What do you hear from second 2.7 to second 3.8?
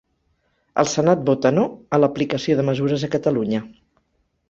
mesures a Catalunya